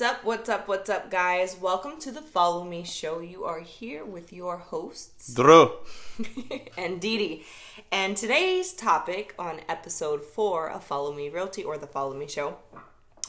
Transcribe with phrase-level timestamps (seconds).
[0.00, 0.24] What's up?
[0.24, 0.66] What's up?
[0.66, 1.58] What's up, guys?
[1.60, 3.20] Welcome to the Follow Me Show.
[3.20, 5.72] You are here with your hosts Drew.
[6.78, 7.44] and Dee.
[7.92, 12.56] And today's topic on episode four of Follow Me Realty or the Follow Me Show,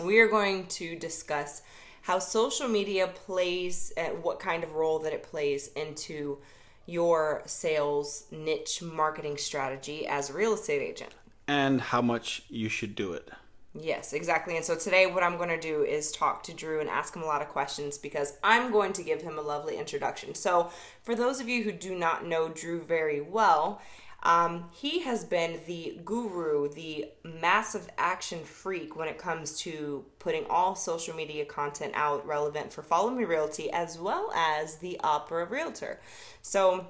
[0.02, 1.62] we are going to discuss
[2.04, 6.38] how social media plays and what kind of role that it plays into
[6.86, 11.12] your sales niche marketing strategy as a real estate agent.
[11.50, 13.30] And how much you should do it.
[13.74, 14.58] Yes, exactly.
[14.58, 17.24] And so today, what I'm going to do is talk to Drew and ask him
[17.24, 20.36] a lot of questions because I'm going to give him a lovely introduction.
[20.36, 20.72] So,
[21.04, 23.82] for those of you who do not know Drew very well,
[24.24, 30.46] um, he has been the guru, the massive action freak when it comes to putting
[30.50, 35.46] all social media content out relevant for Follow Me Realty as well as the Opera
[35.46, 36.02] Realtor.
[36.42, 36.88] So,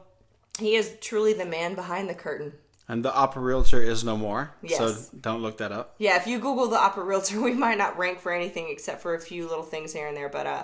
[0.59, 2.53] he is truly the man behind the curtain.
[2.91, 4.51] And the Opera Realtor is no more.
[4.61, 4.77] Yes.
[4.77, 5.95] So don't look that up.
[5.97, 9.15] Yeah, if you Google the Opera Realtor, we might not rank for anything except for
[9.15, 10.27] a few little things here and there.
[10.27, 10.63] But uh,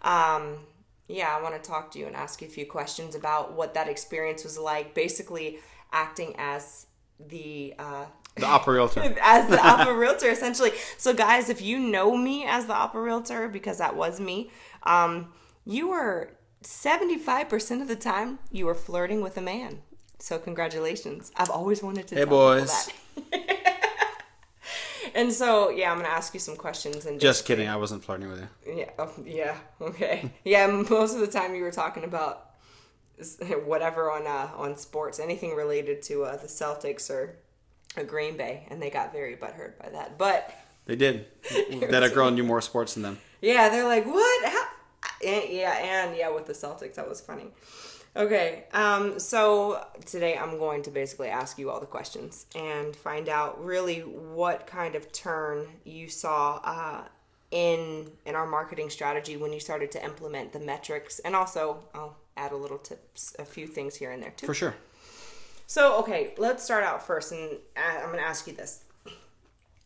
[0.00, 0.60] um,
[1.08, 3.74] yeah, I want to talk to you and ask you a few questions about what
[3.74, 4.94] that experience was like.
[4.94, 5.58] Basically,
[5.92, 6.86] acting as
[7.20, 9.00] the uh, The Opera Realtor.
[9.22, 10.72] as the Opera Realtor, essentially.
[10.96, 14.50] So, guys, if you know me as the Opera Realtor, because that was me,
[14.84, 15.34] um,
[15.66, 16.30] you were
[16.62, 19.82] seventy five percent of the time you were flirting with a man.
[20.18, 21.30] So, congratulations!
[21.36, 22.14] I've always wanted to.
[22.16, 22.90] Hey, boys.
[25.14, 27.68] and so, yeah, I'm gonna ask you some questions and Just kidding.
[27.68, 28.74] I wasn't flirting with you.
[28.78, 30.66] yeah, oh, yeah, okay, yeah.
[30.66, 32.50] Most of the time, you were talking about
[33.64, 37.36] whatever on uh, on sports, anything related to uh, the Celtics or,
[37.96, 40.18] or Green Bay, and they got very butthurt by that.
[40.18, 40.52] But
[40.86, 41.26] They did.
[41.90, 43.18] that a girl knew more sports than them.
[43.40, 44.44] yeah, they're like, what?
[44.50, 44.64] How?
[45.24, 47.48] And, yeah, and yeah, with the Celtics, that was funny.
[48.16, 53.28] Okay, um, so today I'm going to basically ask you all the questions and find
[53.28, 57.04] out really what kind of turn you saw uh,
[57.50, 62.16] in in our marketing strategy when you started to implement the metrics, and also I'll
[62.36, 64.46] add a little tips, a few things here and there too.
[64.46, 64.74] For sure.
[65.66, 68.84] So, okay, let's start out first, and I- I'm going to ask you this.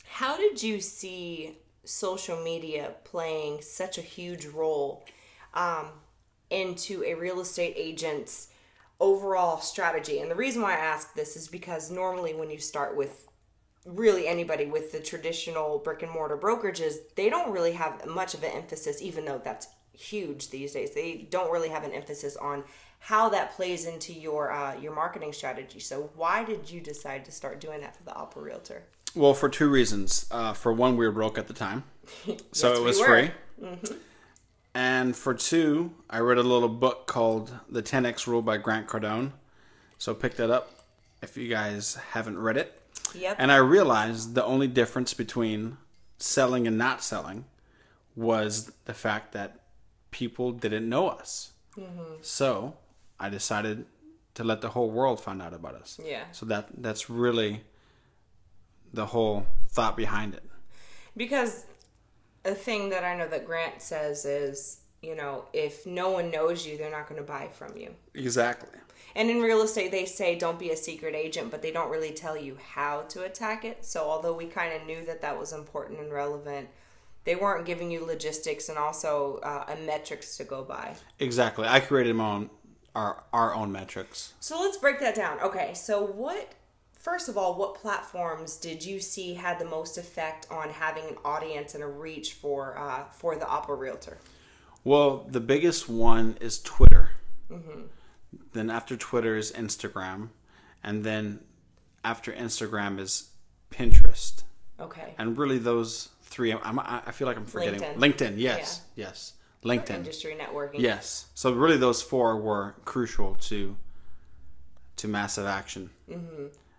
[0.06, 5.04] How did you see social media playing such a huge role
[5.54, 5.88] um,
[6.52, 8.48] into a real estate agent's
[9.00, 10.20] overall strategy?
[10.20, 13.26] And the reason why I ask this is because normally when you start with
[13.84, 18.44] really anybody with the traditional brick and mortar brokerages, they don't really have much of
[18.44, 20.92] an emphasis, even though that's huge these days.
[20.94, 22.64] They don't really have an emphasis on
[23.00, 25.80] how that plays into your uh, your marketing strategy.
[25.80, 28.84] So why did you decide to start doing that for the Opera Realtor?
[29.14, 30.26] Well, for two reasons.
[30.30, 31.84] Uh, for one, we were broke at the time.
[32.52, 33.06] So Yes, it we was were.
[33.06, 33.30] free.
[34.75, 39.33] And for two, I read a little book called The 10X Rule by Grant Cardone.
[39.99, 40.71] So pick that up
[41.21, 42.81] if you guys haven't read it.
[43.15, 43.37] Yep.
[43.38, 45.77] And I realized the only difference between
[46.19, 47.44] selling and not selling
[48.16, 49.60] was the fact that
[50.10, 51.53] people didn't know us.
[51.77, 52.15] Mm-hmm.
[52.22, 52.77] So
[53.21, 53.87] I decided
[54.34, 56.00] to let the whole world find out about us.
[56.03, 56.25] Yeah.
[56.33, 57.62] So that that's really
[58.93, 60.44] the whole thought behind it.
[61.16, 61.65] Because
[62.44, 66.66] a thing that I know that Grant says is, you know, if no one knows
[66.66, 67.94] you, they're not going to buy from you.
[68.14, 68.78] Exactly.
[69.14, 72.12] And in real estate, they say don't be a secret agent, but they don't really
[72.12, 73.84] tell you how to attack it.
[73.84, 76.69] So, although we kind of knew that that was important and relevant,
[77.25, 80.97] they weren't giving you logistics and also uh, a metrics to go by.
[81.19, 81.69] Exactly.
[81.69, 82.50] I created my own
[82.94, 84.32] our our own metrics.
[84.41, 85.41] So, let's break that down.
[85.41, 86.53] Okay, so what,
[87.02, 91.16] first of all, what platforms did you see had the most effect on having an
[91.24, 94.16] audience and a reach for uh, for the Opera Realtor?
[94.84, 97.10] Well, the biggest one is Twitter.
[98.54, 100.30] Then after Twitter is Instagram,
[100.82, 101.41] and then
[102.02, 103.28] after Instagram is
[103.70, 104.44] Pinterest.
[104.80, 105.14] Okay.
[105.18, 106.52] And really, those three.
[106.52, 107.96] I'm, I I feel like I'm forgetting LinkedIn.
[107.96, 108.34] LinkedIn.
[108.38, 109.96] yes, yes, LinkedIn.
[109.96, 110.78] Industry networking.
[110.78, 111.27] Yes.
[111.34, 113.77] So really, those four were crucial to
[114.97, 115.91] to massive action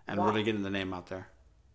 [0.06, 0.26] and Wow.
[0.26, 1.28] really getting the name out there.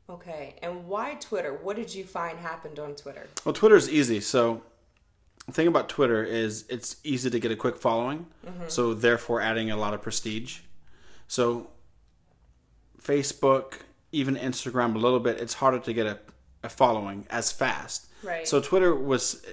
[0.09, 0.55] Okay.
[0.61, 1.53] And why Twitter?
[1.53, 3.27] What did you find happened on Twitter?
[3.45, 4.19] Well, Twitter's easy.
[4.19, 4.63] So
[5.45, 8.25] the thing about Twitter is it's easy to get a quick following.
[8.45, 8.63] Mm-hmm.
[8.67, 10.59] So therefore, adding a lot of prestige.
[11.27, 11.69] So
[13.01, 13.81] Facebook,
[14.11, 15.39] even Instagram, a little bit.
[15.39, 16.19] It's harder to get a,
[16.63, 18.07] a following as fast.
[18.23, 18.47] Right.
[18.47, 19.45] So Twitter was.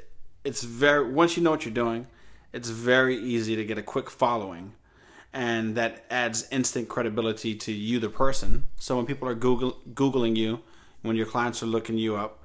[0.45, 2.07] It's very once you know what you're doing,
[2.53, 4.75] it's very easy to get a quick following.
[5.37, 8.65] And that adds instant credibility to you, the person.
[8.79, 10.61] So when people are Google, Googling you,
[11.03, 12.43] when your clients are looking you up,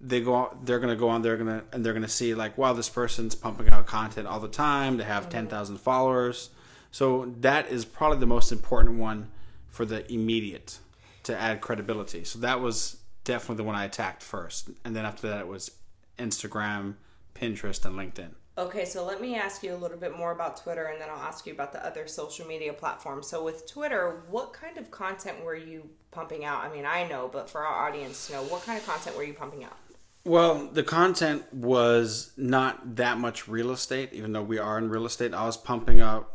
[0.00, 2.90] they go they're gonna go on they're gonna and they're gonna see like wow this
[2.90, 4.98] person's pumping out content all the time.
[4.98, 5.48] They have mm-hmm.
[5.48, 6.50] 10,000 followers.
[6.90, 9.30] So that is probably the most important one
[9.68, 10.78] for the immediate
[11.24, 12.22] to add credibility.
[12.24, 14.68] So that was definitely the one I attacked first.
[14.84, 15.70] And then after that it was
[16.18, 16.96] Instagram
[17.34, 18.30] Pinterest, and LinkedIn.
[18.56, 21.18] Okay, so let me ask you a little bit more about Twitter and then I'll
[21.22, 23.26] ask you about the other social media platforms.
[23.26, 26.64] So, with Twitter, what kind of content were you pumping out?
[26.64, 29.24] I mean, I know, but for our audience to know, what kind of content were
[29.24, 29.76] you pumping out?
[30.24, 35.04] Well, the content was not that much real estate, even though we are in real
[35.04, 35.34] estate.
[35.34, 36.30] I was pumping out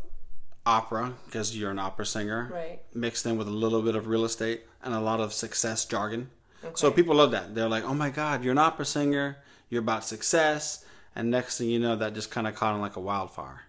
[0.66, 2.82] opera because you're an opera singer, Right.
[2.94, 6.30] mixed in with a little bit of real estate and a lot of success jargon.
[6.74, 7.56] So people love that.
[7.56, 9.38] They're like, "Oh my God, you're an opera singer.
[9.70, 10.84] You're about success."
[11.16, 13.62] And next thing you know, that just kind of caught on like a wildfire.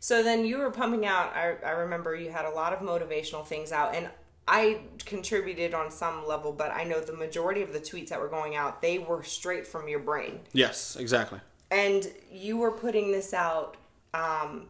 [0.00, 3.46] So then you were pumping out, I, I remember you had a lot of motivational
[3.46, 4.08] things out, and
[4.48, 8.28] I contributed on some level, but I know the majority of the tweets that were
[8.28, 10.40] going out, they were straight from your brain.
[10.52, 11.40] Yes, exactly.
[11.70, 13.76] And you were putting this out,
[14.14, 14.68] um,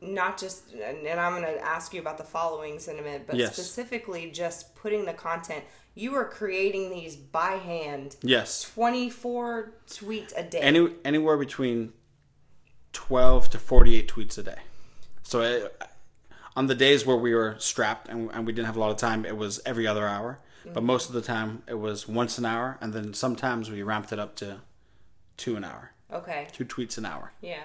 [0.00, 3.36] not just, and, I'm going to ask you about the followings in a minute, but
[3.36, 3.54] Yes.
[3.54, 5.64] specifically just putting the content.
[5.98, 8.62] You were creating these by hand, Yes.
[8.62, 10.60] 24 tweets a day.
[10.60, 11.92] Any anywhere between
[12.92, 14.58] 12 to 48 tweets a day.
[15.24, 15.86] So uh,
[16.54, 18.96] on the days where we were strapped and, and we didn't have a lot of
[18.96, 20.38] time, it was every other hour.
[20.72, 24.12] But most of the time, it was once an hour, and then sometimes we ramped
[24.12, 24.60] it up to
[25.38, 26.46] two an hour, okay.
[26.52, 27.32] two tweets an hour.
[27.40, 27.62] Yeah.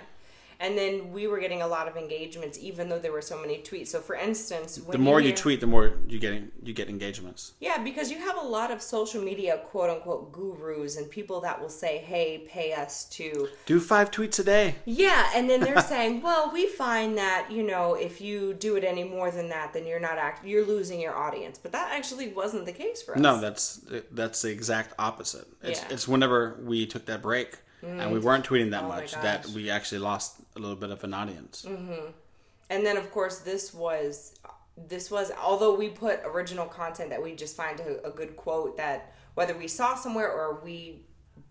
[0.64, 3.58] And then we were getting a lot of engagements, even though there were so many
[3.58, 3.88] tweets.
[3.88, 6.88] So, for instance, when The more you hear- tweet, the more you get you get
[6.88, 7.52] engagements.
[7.60, 11.60] yeah, because you have a lot of social media quote unquote gurus and people that
[11.60, 14.76] will say, "Hey, pay us to." Do five tweets a day.
[14.86, 18.86] Yeah, and then they're saying, "Well, we find that you know if you do it
[18.86, 22.30] any more than that, then you're not act you're losing your audience." But that actually
[22.30, 23.20] wasn't the case for us.
[23.20, 23.82] No, that's
[24.12, 25.48] that's the exact opposite.
[25.62, 25.94] It's Yeah.
[25.94, 28.24] it's whenever we took that break and we mm.
[28.24, 31.66] weren't tweeting that Oh much that we actually lost a little bit of an audience.
[32.70, 34.36] and then of course this was
[34.88, 38.78] this was although we put original content that we just find a, a good quote
[38.78, 41.02] that whether we saw somewhere or we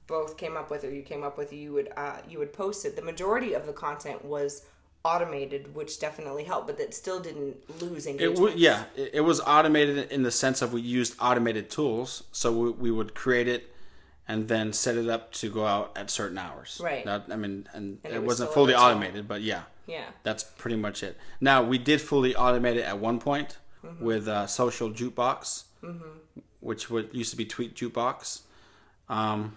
[0.06, 2.84] both came up with or you came up with you would uh, you would post
[2.84, 4.64] it the majority of the content was
[5.04, 8.38] automated which definitely helped but that still didn't lose engagement.
[8.38, 12.24] It w- yeah, it, it was automated in the sense of we used automated tools.
[12.32, 13.71] So we, we would create it
[14.28, 16.80] and then set it up to go out at certain hours.
[16.82, 17.04] Right.
[17.04, 20.44] That, I mean, and, And it, it was wasn't fully automated, but yeah, yeah that's
[20.44, 21.16] pretty much it.
[21.40, 24.04] Now we did fully automate it at one point Mm-hmm.
[24.04, 25.64] with uh, Social Jukebox,
[26.60, 28.42] which would used to be Tweet Jukebox.
[29.08, 29.56] Um,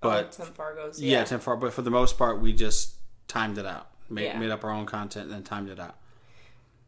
[0.00, 1.56] but Tim Fargo's yeah, Tim Far.
[1.56, 2.94] But for the most part, we just
[3.28, 4.38] timed it out, made, Yeah.
[4.40, 5.94] made up our own content, and then timed it out.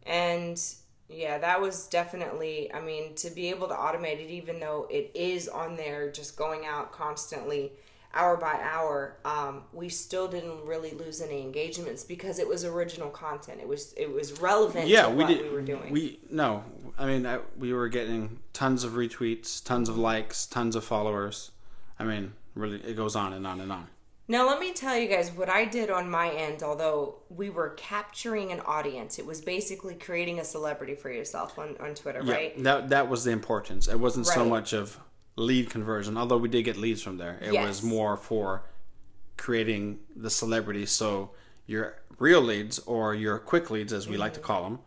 [0.05, 0.61] and
[1.09, 5.11] yeah that was definitely i mean to be able to automate it even though it
[5.15, 7.73] is on there just going out constantly
[8.15, 13.11] hour by hour um, we still didn't really lose any engagements because it was original
[13.11, 15.43] content it was it was relevant yeah, to we what did.
[15.43, 16.65] we were doing We no,
[16.99, 21.51] I mean I, we were getting tons of retweets, tons of likes, tons of followers.
[21.99, 23.89] I mean, really, it goes on and on and on.
[24.29, 27.71] Now, let me tell you guys what I did on my end, although we were
[27.71, 29.19] capturing an audience.
[29.21, 32.63] It was basically creating a celebrity for yourself on, on Twitter, Yeah, right?
[32.65, 33.87] that that was the importance.
[33.87, 34.99] It wasn't so much of
[35.37, 37.39] lead conversion, although we did get leads from there.
[37.41, 37.67] It Yes.
[37.69, 38.65] was more for
[39.37, 41.31] creating the celebrity, so
[41.67, 44.41] your real leads or your quick leads, as we like Mm-hmm.
[44.43, 44.79] to call them,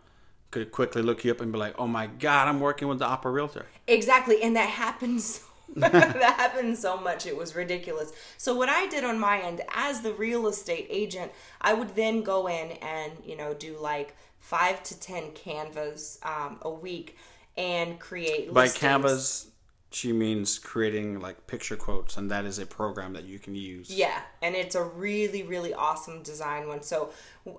[0.51, 3.05] could quickly look you up and be like, "Oh my God, I'm working with the
[3.05, 5.45] Opera Realtor." Exactly, and that happens.
[5.79, 7.25] that happened so much.
[7.25, 8.11] It was ridiculous.
[8.37, 12.21] So what I did on my end, as the real estate agent, I would then
[12.21, 17.17] go in and you know do like five to ten canvas um, a week
[17.57, 18.79] and create By listings.
[18.79, 19.47] Canvas,
[19.91, 23.89] she means creating like picture quotes, and that is a program that you can use.
[23.89, 26.83] Yeah, and it's a really, really awesome design one.
[26.83, 27.09] So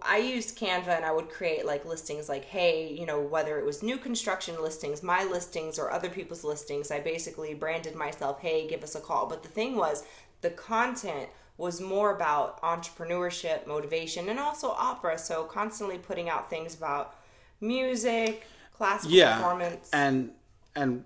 [0.02, 3.66] I used Canva and I would create like listings like, hey, you know, whether it
[3.66, 8.68] was new construction listings, my listings, or other people's listings, I basically branded myself, hey,
[8.68, 9.26] give us a call.
[9.26, 10.04] But the thing was,
[10.40, 15.18] the content was more about entrepreneurship, motivation, and also opera.
[15.18, 17.16] So constantly putting out things about
[17.60, 19.90] music, classical yeah performance.
[19.92, 20.30] and
[20.76, 21.04] and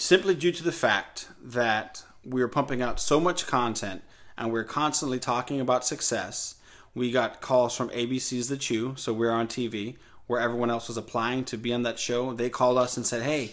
[0.00, 4.02] simply due to the fact that we were pumping out so much content
[4.36, 6.54] and we are constantly talking about success
[6.94, 9.96] we got calls from abc's the chew so we are on tv
[10.30, 12.32] where everyone else was applying to be on that show.
[12.32, 13.50] They called us and said hey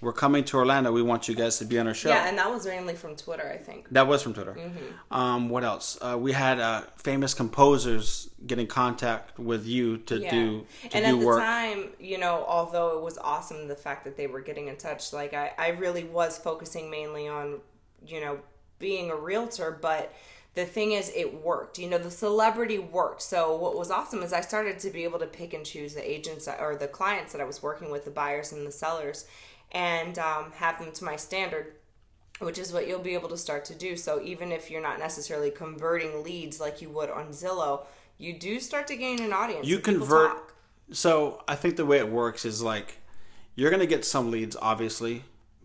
[0.00, 2.38] we're coming to orlando we want you guys to be on our show yeah, and
[2.38, 3.86] that was mainly from Twitter, I think.
[3.90, 4.54] that was from Twitter.
[4.54, 5.14] Mm-hmm.
[5.14, 5.98] Um, what else?
[6.00, 10.30] Uh, we had uh, famous composers get in contact with you to Yeah.
[10.30, 11.40] do to and do at the work.
[11.40, 15.12] time, you know, although it was awesome the fact that they were getting in touch,
[15.12, 17.60] like I, I really was focusing mainly on,
[18.06, 18.38] you know,
[18.78, 20.12] being a realtor, but
[20.54, 21.78] the thing is it worked.
[21.78, 23.22] You know, the celebrity worked.
[23.22, 26.10] So what was awesome is I started to be able to pick and choose the
[26.10, 29.26] agents or the clients that I was working with, the buyers and the sellers,
[29.72, 31.74] and um, have them to my standard
[32.38, 33.94] which is what you'll be able to start to do.
[33.98, 37.82] So even if you're not necessarily converting leads like you would on Zillow,
[38.16, 39.66] you do start to gain an audience.
[39.66, 40.32] You convert.
[40.90, 42.96] So I think the way it works is like
[43.56, 45.24] you're gonna get some leads, obviously,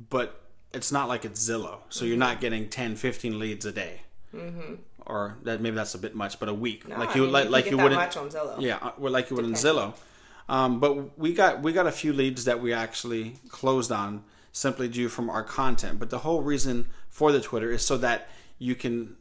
[0.09, 0.41] but
[0.73, 1.77] it's not like it's Zillow.
[1.87, 2.19] So you're Mm-hmm.
[2.19, 4.01] not getting 10, 15 leads a day.
[4.35, 4.73] Mm-hmm.
[5.05, 7.31] Or that maybe that's a bit much, but a week, No, like I you mean,
[7.31, 7.95] like you like you wouldn't.
[7.95, 8.59] much on Zillow.
[8.59, 9.63] Yeah, uh, well, like you would in Depends.
[9.79, 9.93] Zillow.
[10.47, 14.87] Um, but we got we got a few leads that we actually closed on simply
[14.87, 15.99] due from our content.
[15.99, 19.15] But the whole reason for the Twitter is so that you can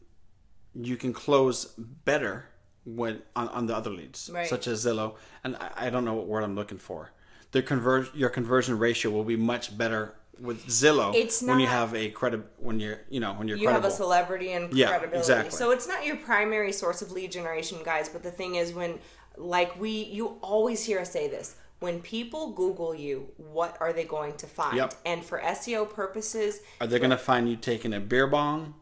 [0.75, 2.47] you can close better
[2.85, 4.47] when on, on the other leads, Right.
[4.47, 5.15] such as Zillow.
[5.43, 7.13] And I, I don't know what word I'm looking for.
[7.53, 11.95] The convert your conversion ratio will be much better with Zillow It's when you have
[11.95, 13.85] a credit when you're you know when you're you credible.
[13.89, 15.19] have a celebrity and Yeah, credibility.
[15.21, 15.51] exactly.
[15.57, 18.09] So it's not your primary source of lead generation, guys.
[18.09, 18.99] But the thing is, when
[19.37, 21.57] like we, you always hear us say this.
[21.81, 24.77] When people Google you, what are they going to find?
[24.77, 24.95] Yep.
[25.05, 28.75] And for SEO purposes, Are they going to find you taking a beer bong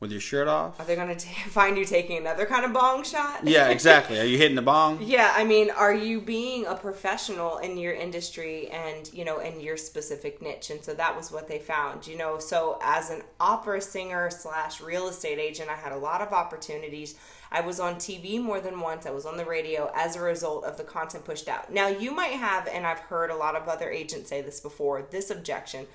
[0.00, 0.80] with your shirt off?
[0.80, 3.42] are they going to find you taking another kind of bong shot?
[3.46, 4.18] Yeah, exactly.
[4.18, 4.98] Are you hitting the bong?
[5.02, 9.60] Yeah, I mean, are you being a professional in your industry and, you know, in
[9.60, 10.70] your specific niche?
[10.70, 12.38] And so that was what they found, you know.
[12.38, 17.14] So as an opera singer slash real estate agent, I had a lot of opportunities.
[17.52, 19.06] I was on TV more than once.
[19.06, 21.72] I was on the radio as a result of the content pushed out.
[21.72, 25.02] Now, you might have, and I've heard a lot of other agents say this before,
[25.10, 25.86] this objection.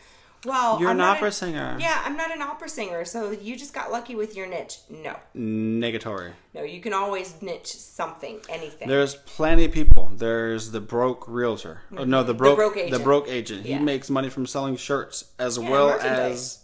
[0.43, 1.75] Well, You're I'm an not opera a- singer.
[1.79, 4.77] Yeah, I'm not an opera singer, so you just got lucky with your niche.
[4.91, 6.33] No, Negatory.
[6.53, 8.87] no, you can always niche something, anything.
[8.87, 10.11] There's plenty of people.
[10.13, 11.81] There's the broke realtor.
[11.97, 13.03] Oh, no, the broke, broke the agent.
[13.03, 13.65] broke agent.
[13.65, 13.79] Yeah.
[13.79, 16.59] He makes money from selling shirts as Yeah, well as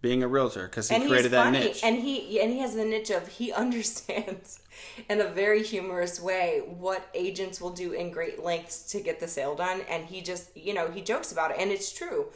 [0.00, 1.80] being a realtor because he and created that funny, niche.
[1.82, 4.60] and he and he has the niche of he understands
[5.08, 9.28] in a very humorous way what agents will do in great lengths to get the
[9.28, 12.26] sale done, and he just you know he jokes about it, and it's true.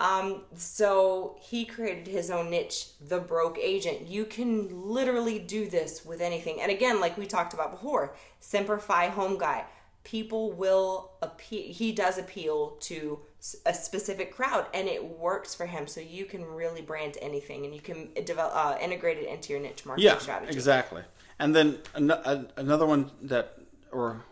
[0.00, 4.08] Um, so he created his own niche, the broke agent.
[4.08, 9.08] You can literally do this with anything, and again, like we talked about before, Simplify
[9.08, 9.64] Home Guy.
[10.04, 11.72] People will appeal.
[11.72, 13.20] He does appeal to
[13.66, 15.86] a specific crowd, and it works for him.
[15.86, 19.60] So you can really brand anything, and you can develop uh, integrate it into your
[19.60, 20.52] niche marketing yeah, strategy.
[20.52, 21.02] exactly.
[21.38, 23.58] And then an- another one that,
[23.90, 24.22] or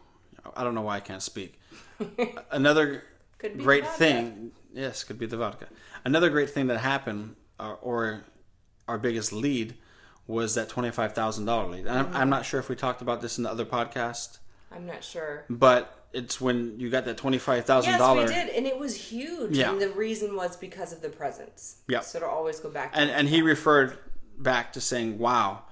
[0.54, 1.60] I don't know why I can't speak.
[2.50, 3.02] another
[3.38, 5.66] Could be great thing, yes, could be the vodka.
[6.04, 8.24] Another great thing that happened, uh, or
[8.86, 9.74] our biggest lead,
[10.28, 11.86] was that twenty five thousand dollar lead.
[11.86, 14.38] And I'm, I'm not sure if we talked about this in the other podcast,
[14.72, 15.44] I'm not sure.
[15.50, 18.22] but it's when you got that twenty five thousand Yes, dollar.
[18.26, 19.56] we did, and it was huge.
[19.56, 19.70] Yeah.
[19.70, 21.76] And the reason was because of the presence.
[21.88, 22.00] Yeah.
[22.00, 22.92] So to always go back.
[22.92, 23.96] To and and he referred
[24.38, 25.62] back to saying, "Wow,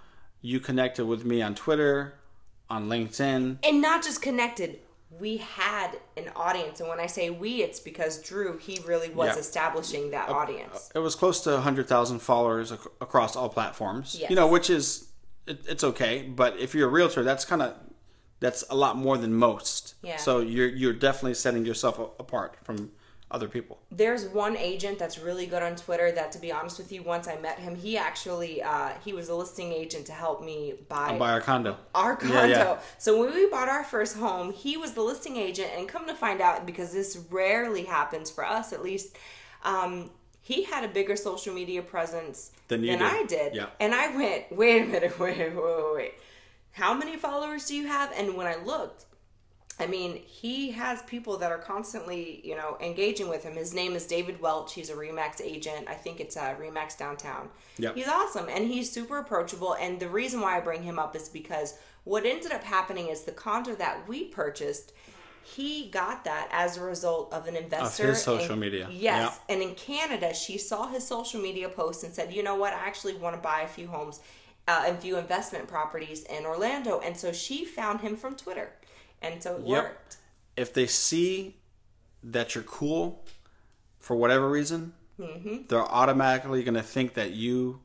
[0.40, 2.14] you connected with me on Twitter,
[2.70, 4.78] on LinkedIn." and not just connected.
[5.18, 9.34] We had an audience, and when I say we, it's because Drew he really was
[9.34, 9.40] Yeah.
[9.40, 10.90] establishing that uh, audience.
[10.94, 14.16] It was close to hundred thousand followers ac- across all platforms.
[14.20, 14.30] Yes.
[14.30, 15.08] You know, which is
[15.46, 17.74] it, it's okay, but if you're a realtor, that's kind of
[18.40, 19.94] that's a lot more than most.
[20.02, 20.16] Yeah.
[20.16, 22.92] So you're you're definitely setting yourself a- apart from
[23.30, 23.78] other people.
[23.90, 26.10] There's one agent that's really good on Twitter.
[26.10, 29.28] That, to be honest with you, once I met him, he actually uh, he was
[29.28, 31.76] a listing agent to help me buy Buy our condo.
[31.94, 32.34] our condo.
[32.34, 32.78] Yeah, yeah.
[32.96, 36.14] So when we bought our first home, he was the listing agent, and come to
[36.14, 39.16] find out, because this rarely happens for us, at least,
[39.62, 43.02] um, he had a bigger social media presence Than did.
[43.02, 43.54] I did.
[43.54, 43.66] Yeah.
[43.78, 46.14] And I went, wait a minute, wait, wait, wait, wait.
[46.72, 48.12] How many followers do you have?
[48.12, 49.06] And when I looked,
[49.80, 53.54] I mean, he has people that are constantly, you know, engaging with him.
[53.54, 54.74] His name is David Welch.
[54.74, 55.86] He's a Remax agent.
[55.88, 57.48] I think it's uh, Remax downtown.
[57.78, 57.94] Yep.
[57.94, 59.74] He's awesome and he's super approachable.
[59.74, 63.22] And the reason why I bring him up is because what ended up happening is
[63.22, 64.92] the condo that we purchased,
[65.44, 68.08] he got that as a result of an investor.
[68.08, 68.88] his social media.
[68.90, 69.38] Yes.
[69.48, 72.78] And in Canada, she saw his social media post and said, you know what, I
[72.78, 74.20] actually want to buy a few homes
[74.68, 77.00] uh, and few investment properties in Orlando.
[77.00, 78.70] And so she found him from Twitter.
[79.22, 79.82] And so it Yep.
[79.84, 80.16] worked.
[80.56, 81.56] If they see
[82.22, 83.24] that you're cool
[83.98, 85.66] for whatever reason, Mm-hmm.
[85.68, 87.80] they're automatically going to think that you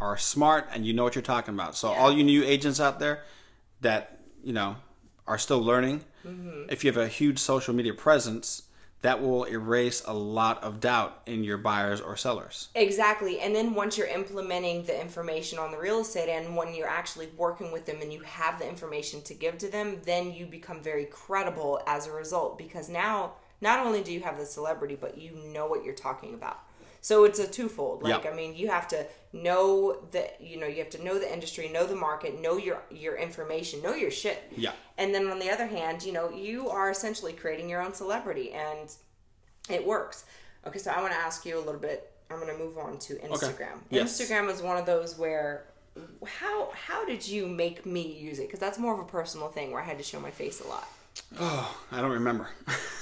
[0.00, 1.76] are smart and you know what you're talking about.
[1.76, 3.22] So all you new agents out there
[3.82, 4.74] that you know
[5.28, 6.64] are still learning, Mm-hmm.
[6.70, 8.62] if you have a huge social media presence,
[9.02, 12.68] that will erase a lot of doubt in your buyers or sellers.
[12.74, 13.40] Exactly.
[13.40, 17.28] And then once you're implementing the information on the real estate and when you're actually
[17.36, 20.80] working with them and you have the information to give to them, then you become
[20.80, 25.18] very credible as a result because now not only do you have the celebrity, but
[25.18, 26.60] you know what you're talking about.
[27.02, 28.02] So it's a twofold.
[28.02, 28.30] Like Yeah.
[28.30, 29.04] I mean, you have to
[29.34, 32.82] know the you know, you have to know the industry, know the market, know your
[32.90, 34.42] your information, know your shit.
[34.56, 34.72] Yeah.
[34.96, 38.52] And then on the other hand, you know, you are essentially creating your own celebrity
[38.52, 38.90] and
[39.68, 40.24] it works.
[40.66, 43.14] Okay, so I want to ask you a little bit I'm gonna move on to
[43.16, 43.80] Instagram.
[43.90, 44.20] Yes.
[44.20, 45.64] Instagram is one of those where
[46.26, 48.46] how how did you make me use it?
[48.46, 50.68] Because that's more of a personal thing where I had to show my face a
[50.68, 50.88] lot.
[51.38, 52.48] Oh, I don't remember.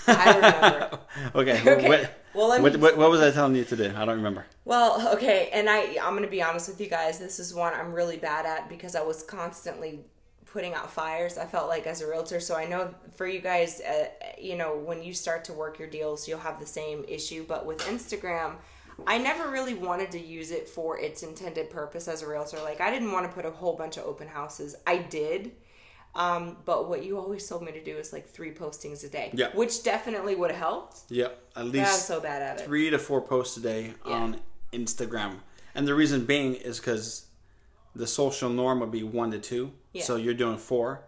[0.06, 0.98] I remember.
[1.34, 1.60] okay.
[1.60, 1.88] Okay.
[1.88, 3.92] What, Well, let what, me- what, what was I telling you to do?
[3.96, 4.46] I don't remember.
[4.64, 7.18] Well, okay, and I I'm gonna be honest with you guys.
[7.18, 10.00] This is one I'm really bad at because I was constantly
[10.46, 11.38] putting out fires.
[11.38, 14.06] I felt like as a realtor, so I know for you guys, uh,
[14.38, 17.44] you know, when you start to work your deals, you'll have the same issue.
[17.46, 18.56] But with Instagram,
[19.06, 22.58] I never really wanted to use it for its intended purpose as a realtor.
[22.62, 24.76] Like I didn't want to put a whole bunch of open houses.
[24.86, 25.52] I did.
[26.14, 29.30] Um, but what you always told me to do is like three postings a day,
[29.32, 29.48] Yeah.
[29.54, 30.98] which definitely would have helped.
[31.08, 31.26] Yeah.
[31.26, 32.64] At But I was least so bad at it.
[32.64, 34.12] three to four posts a day Yeah.
[34.14, 34.40] on
[34.72, 35.38] Instagram.
[35.74, 37.26] And the reason being is because
[37.94, 39.72] the social norm would be one to two.
[39.92, 40.02] Yeah.
[40.02, 41.04] So you're doing four.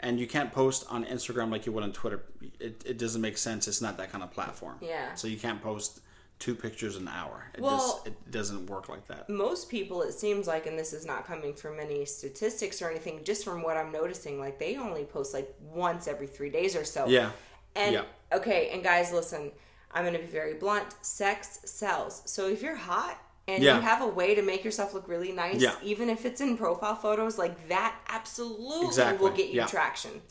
[0.00, 2.22] And you can't post on Instagram like you would on Twitter.
[2.60, 3.66] It, it doesn't make sense.
[3.66, 4.76] It's not that kind of platform.
[4.80, 5.14] Yeah.
[5.16, 5.98] So you can't post
[6.38, 7.50] two pictures an hour.
[7.54, 9.28] It Well- just it doesn't work like that.
[9.28, 13.24] most people it seems like and this is not coming from any statistics or anything
[13.24, 16.84] just from what i'm noticing like they only post like once every three days or
[16.84, 17.30] so Yeah.
[17.74, 18.02] and Yeah.
[18.32, 19.50] okay and guys listen
[19.92, 23.18] i'm going to be very blunt sex sells so if you're hot
[23.48, 23.74] and Yeah.
[23.76, 25.74] you have a way to make yourself look really nice Yeah.
[25.82, 29.18] even if it's in profile photos like that absolutely Exactly.
[29.28, 30.22] will get you traction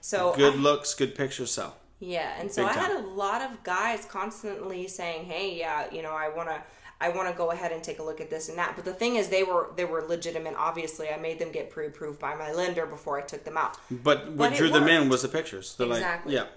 [0.00, 1.76] so Good I- looks, good pictures sell.
[1.98, 6.02] Yeah, and so Big I had a lot of guys constantly saying, "Hey, yeah, you
[6.02, 6.62] know, I want to
[7.00, 8.92] I want to go ahead and take a look at this and that." But the
[8.94, 10.54] thing is they were they were legitimate.
[10.56, 13.78] Obviously, I made them get pre-approved by my lender before I took them out.
[13.90, 15.74] But what But drew them in was the pictures.
[15.76, 16.34] They're Exactly.
[16.36, 16.50] like, yeah.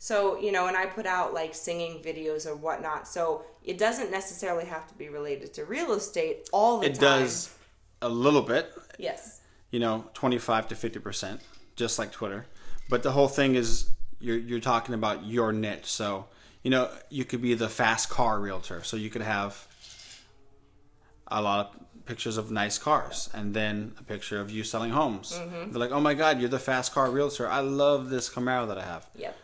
[0.00, 3.08] So, you know, and I put out like singing videos or whatnot.
[3.08, 7.22] So, it doesn't necessarily have to be related to real estate all the It time.
[7.22, 7.50] It does
[8.00, 9.40] a little bit, Yes.
[9.72, 11.40] you know, 25 to 50%,
[11.74, 12.46] just like Twitter.
[12.88, 13.88] But the whole thing is
[14.20, 15.86] you're, you're talking about your niche.
[15.86, 16.26] So,
[16.62, 18.82] you know, you could be the fast car realtor.
[18.82, 19.66] So you could have
[21.28, 25.32] a lot of pictures of nice cars and then a picture of you selling homes.
[25.32, 25.70] Mm-hmm.
[25.70, 27.46] They're like, oh my God, you're the fast car realtor.
[27.48, 29.06] I love this Camaro that I have.
[29.14, 29.36] Yep.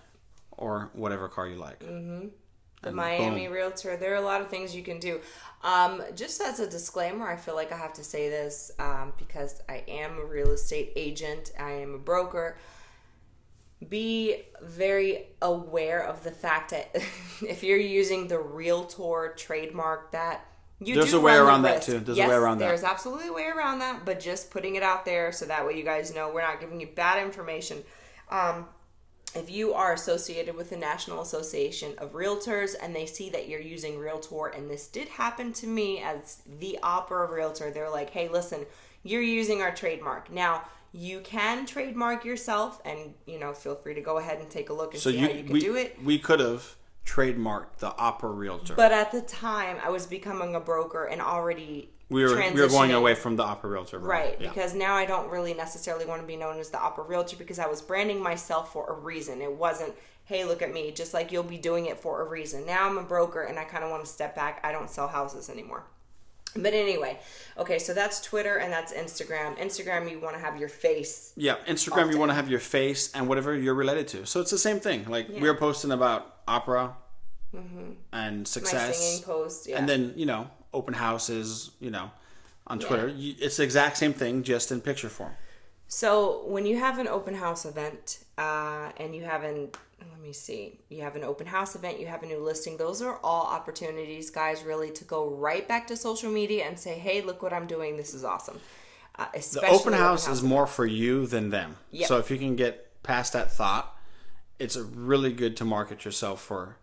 [0.57, 1.81] Or whatever car you like.
[1.81, 3.53] the And Miami boom.
[3.53, 3.97] Realtor.
[3.97, 5.21] There are a lot of things you can do.
[5.63, 9.63] Um, just as a disclaimer, I feel like I have to say this um, because
[9.69, 11.53] I am a real estate agent.
[11.59, 12.59] I am a broker.
[13.89, 16.91] Be very aware of the fact that
[17.47, 20.47] if you're using the Realtor trademark, that
[20.81, 22.01] you There's a way around that, too.
[22.01, 22.69] There's a yes, way around that.
[22.69, 25.77] There's absolutely a way around that, but just putting it out there so that way
[25.77, 27.85] you guys know we're not giving you bad information.
[28.29, 28.67] Um,
[29.35, 33.61] if you are associated with the National Association of Realtors and they see that you're
[33.61, 38.29] using Realtor, and this did happen to me as the opera realtor, they're like, hey,
[38.29, 38.67] listen,
[39.03, 40.31] you're using our trademark.
[40.31, 40.65] Now,
[40.97, 44.73] you can trademark yourself, and you know, feel free to go ahead and take a
[44.73, 45.99] look and So see you, how you can we, do it.
[46.03, 48.75] we could have trademarked the opera realtor.
[48.75, 52.69] But at the time, I was becoming a broker and already we were we were
[52.69, 53.99] going away from the opera realtor.
[53.99, 54.49] Right, Yeah.
[54.49, 57.59] because now I don't really necessarily want to be known as the opera realtor because
[57.59, 59.43] I was branding myself for a reason.
[59.43, 62.65] It wasn't, hey, look at me, just like you'll be doing it for a reason.
[62.67, 64.61] Now I'm a broker and I kind of want to step back.
[64.63, 65.85] I don't sell houses anymore.
[66.57, 67.19] But anyway,
[67.59, 69.59] okay, so that's Twitter and that's Instagram.
[69.59, 71.33] Instagram, you want to have your face.
[71.37, 74.27] Yeah, Instagram, you want to have your face and whatever you're related to.
[74.27, 75.07] So it's the same thing.
[75.07, 76.95] Like we're posting about opera
[77.53, 78.39] and Mm-hmm.
[78.39, 79.79] My success, singing post, yeah.
[79.79, 81.71] and then you know open houses.
[81.81, 82.11] You know,
[82.67, 85.33] on Twitter, you, it's the exact same thing, just in picture form.
[85.87, 89.69] So when you have an open house event, uh, and you have an
[90.11, 92.77] let me see, you have an open house event, you have a new listing.
[92.77, 96.99] Those are all opportunities, guys, really to go right back to social media and say,
[96.99, 97.97] "Hey, look what I'm doing.
[97.97, 98.61] This is awesome."
[99.17, 101.77] Uh, The open house is more for you than them.
[101.93, 102.09] Yep.
[102.09, 103.97] So if you can get past that thought,
[104.59, 106.79] it's really good to market yourself for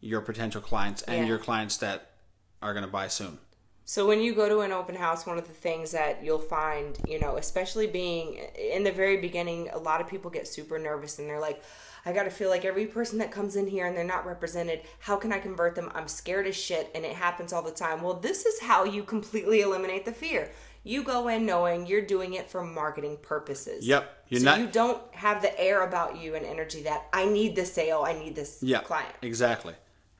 [0.00, 1.26] your potential clients and Yeah.
[1.26, 2.12] your clients that
[2.62, 3.38] are going to buy soon.
[3.86, 6.98] So when you go to an open house, one of the things that you'll find,
[7.06, 11.18] you know, especially being in the very beginning, a lot of people get super nervous
[11.18, 11.62] and they're like,
[12.06, 14.80] I got to feel like every person that comes in here and they're not represented,
[15.00, 15.90] how can I convert them?
[15.94, 18.02] I'm scared as shit and it happens all the time.
[18.02, 20.50] Well, this is how you completely eliminate the fear.
[20.82, 23.86] You go in knowing you're doing it for marketing purposes.
[23.86, 24.24] Yep.
[24.28, 27.54] You're so not- you don't have the air about you and energy that I need
[27.54, 29.14] the sale, I need this Yeah, client.
[29.22, 29.74] Exactly,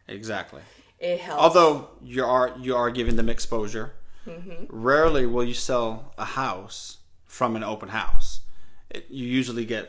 [0.09, 0.61] exactly.
[1.05, 1.43] It helps.
[1.43, 3.93] Although you are you are giving them exposure,
[4.27, 4.65] Mm-hmm.
[4.71, 8.41] rarely will you sell a house from an open house.
[8.89, 9.85] It, you usually get,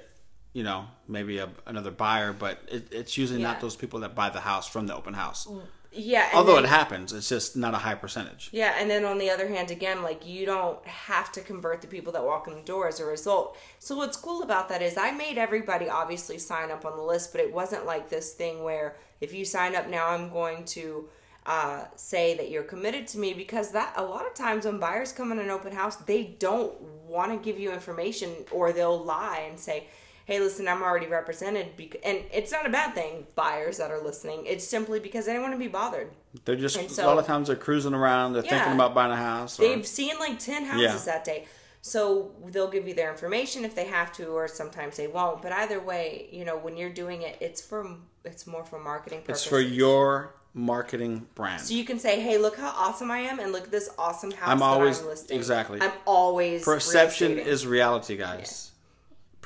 [0.51, 3.51] you know, maybe a, another buyer, but it, it's usually Yeah.
[3.51, 5.47] not those people that buy the house from the open house.
[5.95, 6.29] Yeah.
[6.33, 8.49] Although then- it happens, it's just not a high percentage.
[8.51, 11.87] Yeah, and then on the other hand, again, like you don't have to convert the
[11.87, 13.57] people that walk in the door as a result.
[13.79, 17.31] So what's cool about that is I made everybody obviously sign up on the list,
[17.31, 21.09] but it wasn't like this thing where if you sign up now, I'm going to
[21.45, 25.11] uh, say that you're committed to me because that a lot of times when buyers
[25.11, 26.73] come in an open house, they don't
[27.07, 29.87] want to give you information or they'll lie and say,
[30.25, 31.97] "Hey, listen, I'm already represented." Bec-.
[32.03, 34.45] And it's not a bad thing, buyers that are listening.
[34.45, 36.09] It's simply because they don't want to be bothered.
[36.43, 38.33] They're just And a lot of times they're cruising around.
[38.33, 39.59] They're thinking about buying a house.
[39.59, 40.97] Or, They've seen like 10 houses Yeah.
[41.13, 41.47] that day.
[41.81, 45.43] So they'll give you their information if they have to, or sometimes they won't.
[45.43, 47.87] But either way, you know, when you're doing it, it's for
[48.23, 51.61] it's more for marketing it's for your marketing brand.
[51.61, 54.31] So you can say, "Hey, look how awesome I am, and look at this awesome
[54.31, 55.79] house I'm that always- I'm listing." exactly.
[55.79, 58.71] I'm always Perception is reality, guys.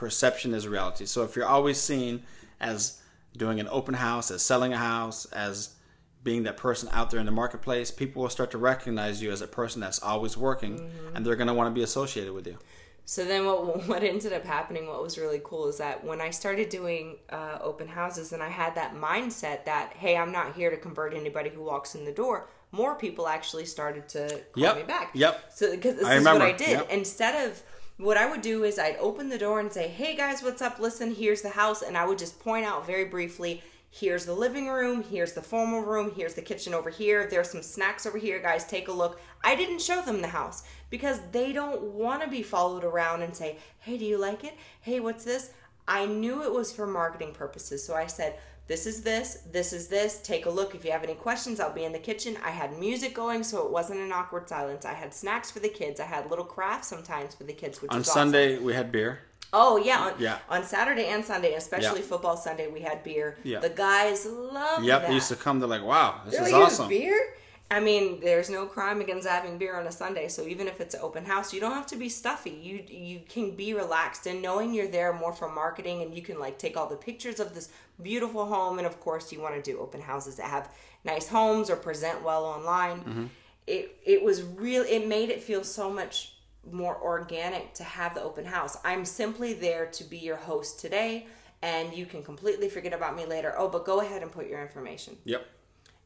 [0.04, 1.06] Perception is reality.
[1.06, 2.24] So if you're always seen
[2.62, 3.02] as
[3.36, 5.76] doing an open house, as selling a house, as
[6.24, 9.42] being that person out there in the marketplace, people will start to recognize you as
[9.42, 11.16] a person that's always working, Mm-hmm.
[11.18, 12.58] and they're going to want to be associated with you.
[13.04, 14.88] So then, what what ended up happening?
[14.88, 18.48] What was really cool is that when I started doing uh, open houses, and I
[18.48, 22.14] had that mindset that hey, I'm not here to convert anybody who walks in the
[22.14, 22.48] door.
[22.72, 24.76] More people actually started to call Yep.
[24.78, 25.12] me back.
[25.14, 25.52] Yep.
[25.54, 26.46] So because this I is remember.
[26.46, 26.70] what I did.
[26.70, 26.90] Yep.
[26.90, 27.62] Instead of
[28.00, 30.80] what I would do is I'd open the door and say, "Hey guys, what's up?
[30.80, 33.62] Listen, here's the house," and I would just point out very briefly.
[33.92, 35.04] Here's the living room.
[35.04, 36.14] Here's the formal room.
[36.16, 37.28] Here's the kitchen over here.
[37.28, 38.64] There's some snacks over here, guys.
[38.64, 39.20] Take a look.
[39.44, 43.36] I didn't show them the house because they don't want to be followed around and
[43.36, 44.54] say, "Hey, do you like it?
[44.80, 45.52] Hey, what's this?"
[45.90, 48.36] I knew it was for marketing purposes, so I said,
[48.68, 49.40] "This is this.
[49.52, 50.22] This is this.
[50.22, 50.76] Take a look.
[50.76, 53.66] If you have any questions, I'll be in the kitchen." I had music going, so
[53.66, 54.86] it wasn't an awkward silence.
[54.86, 56.00] I had snacks for the kids.
[56.00, 58.20] I had little crafts sometimes for the kids, which On was awesome.
[58.32, 59.20] Sunday, we had beer.
[59.52, 60.38] Oh yeah, on, Yeah.
[60.48, 62.06] on Saturday and Sunday, especially Yeah.
[62.06, 63.38] football Sunday, we had beer.
[63.44, 63.58] Yeah.
[63.60, 65.08] The guys love Yep, that.
[65.08, 65.60] they used to come.
[65.60, 67.34] They're like, "Wow, this They're is like, "You have awesome." Beer?
[67.72, 70.28] I mean, there's no crime against having beer on a Sunday.
[70.28, 72.50] So even if it's an open house, you don't have to be stuffy.
[72.50, 76.40] You you can be relaxed and knowing you're there more for marketing, and you can
[76.40, 77.70] like take all the pictures of this
[78.02, 78.80] beautiful home.
[78.80, 80.72] And of course, you want to do open houses that have
[81.04, 83.00] nice homes or present well online.
[83.02, 83.26] Mm-hmm.
[83.68, 84.84] It it was real.
[84.84, 86.34] It made it feel so much
[86.72, 88.78] more organic to have the open house.
[88.84, 91.28] I'm simply there to be your host today.
[91.62, 93.54] And you can completely forget about me later.
[93.58, 95.46] Oh, but go ahead and put your information Yep.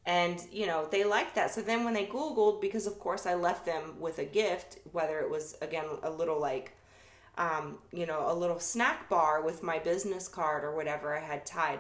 [0.06, 3.34] And you know they liked that so then when they googled because of course i
[3.34, 6.74] left them with a gift whether it was again a little like
[7.38, 11.46] um, you know a little snack bar with my business card or whatever i had
[11.46, 11.80] tied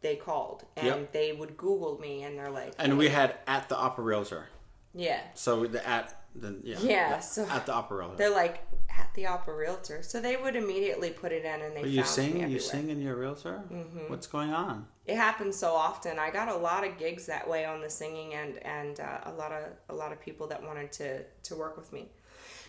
[0.00, 1.12] they called and Yep.
[1.12, 4.48] they would google me and they're like And we had at the Opera Realtor.
[4.94, 8.16] yeah So the at the yeah Yeah, so- at the Opera Realtor.
[8.16, 8.64] they're like
[8.96, 12.02] at the opera realtor so they would immediately put it in and they Are you
[12.02, 12.50] found sing?
[12.50, 13.62] You sing in your realtor?
[13.72, 14.08] Mm-hmm.
[14.10, 14.86] What's going on?
[15.08, 16.18] It happens so often.
[16.18, 19.32] I got a lot of gigs that way on the singing end, and uh, a
[19.32, 22.10] lot of a lot of people that wanted to to work with me.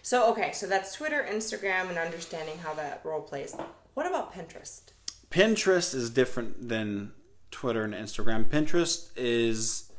[0.02, 3.56] So okay, so that's Twitter, Instagram, and understanding how that role plays.
[3.94, 4.82] What about Pinterest?
[5.30, 7.12] Pinterest is different than
[7.52, 8.46] Twitter and Instagram.
[8.46, 9.92] Pinterest is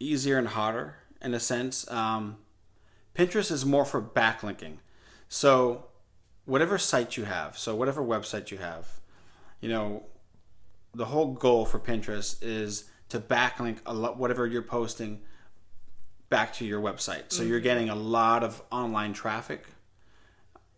[0.00, 1.88] easier and harder in a sense.
[1.90, 2.38] Um,
[3.14, 4.78] Pinterest is more for backlinking.
[5.28, 5.84] So,
[6.46, 8.88] whatever site you have, so whatever website you have,
[9.60, 10.04] you know,
[10.94, 15.20] the whole goal for Pinterest is to backlink a lot whatever you're posting
[16.28, 17.24] back to your website.
[17.32, 17.64] So you're mm-hmm.
[17.64, 19.66] getting a lot of online traffic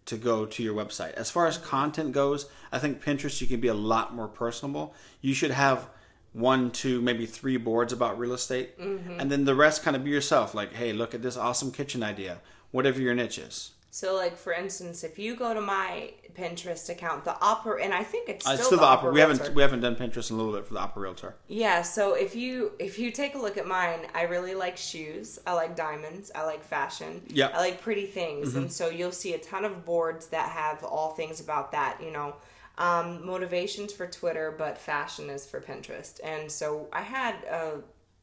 [0.06, 1.12] to go to your website.
[1.14, 4.94] As far as content goes, I think Pinterest you can be a lot more personable.
[5.20, 5.88] You should have
[6.32, 9.18] one, two, maybe three boards about real estate, mm-hmm.
[9.18, 10.54] and then the rest kind of be yourself.
[10.54, 12.38] Like, hey, look at this awesome kitchen idea.
[12.70, 13.72] Whatever your niche is.
[13.92, 18.04] So, like for instance, if you go to my Pinterest account, the opera, and I
[18.04, 19.08] think it's Uh, still, it's still the, the opera.
[19.08, 19.14] opera.
[19.14, 21.34] We haven't we haven't done Pinterest in a little bit for the opera realtor.
[21.48, 25.40] Yeah, so if you if you take a look at mine, I really like shoes.
[25.44, 26.30] I like diamonds.
[26.34, 27.22] I like fashion.
[27.28, 27.56] Mm-hmm.
[27.56, 31.10] I like pretty things, and so you'll see a ton of boards that have all
[31.10, 32.00] things about that.
[32.00, 32.36] You know,
[32.78, 36.20] um, motivations for Twitter, but fashion is for Pinterest.
[36.22, 37.70] And so I had uh,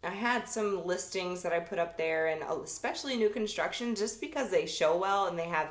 [0.03, 4.21] I had some listings that I put up there, and uh, especially new construction, just
[4.21, 5.69] because they show well and they have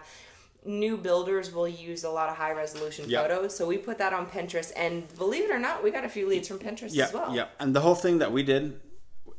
[0.65, 3.23] new builders will use a lot of high resolution Yep.
[3.29, 3.57] photos.
[3.57, 6.29] So we put that on Pinterest, and believe it or not, we got a few
[6.29, 7.35] leads from Pinterest Yeah, as well.
[7.35, 7.47] yeah.
[7.61, 8.81] And the whole thing that we did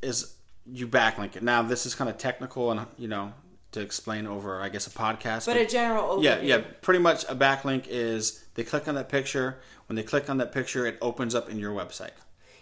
[0.02, 1.44] is you backlink it.
[1.44, 3.34] Now this is kind of technical and you know
[3.74, 5.46] to explain over I guess a podcast.
[5.48, 6.24] But a general overview.
[6.24, 6.62] yeah, yeah.
[6.82, 9.60] Pretty much a backlink is they click on that picture.
[9.88, 12.12] When they click on that picture, it opens up in your website.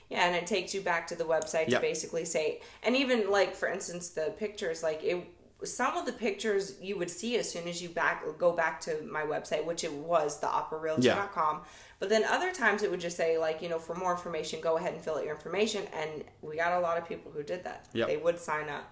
[0.09, 1.69] Yeah, and it takes you back to the website Yep.
[1.69, 5.25] to basically say, and even like for instance, the pictures, like it,
[5.63, 9.01] some of the pictures you would see as soon as you back go back to
[9.09, 11.61] my website, which it was the operarealtor.com.
[11.99, 14.77] But then other times it would just say like, you know, for more information, go
[14.77, 15.83] ahead and fill out your information.
[15.93, 17.87] And we got a lot of people who did that.
[17.93, 18.07] Yep.
[18.07, 18.83] They would sign up,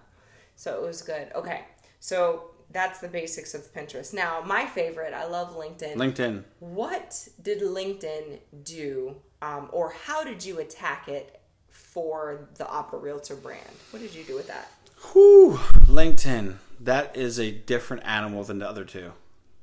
[0.56, 1.30] so it was good.
[1.34, 1.64] Okay,
[2.00, 4.14] so that's the basics of Pinterest.
[4.14, 5.94] Now, my favorite, I love LinkedIn.
[5.94, 6.44] LinkedIn.
[6.58, 11.40] What did LinkedIn do, um, or how did you attack it
[11.94, 13.60] for the Opera Realtor brand.
[13.90, 14.68] What did you do with that?
[15.12, 16.56] Whew, LinkedIn.
[16.80, 19.12] That is a different animal than the other two,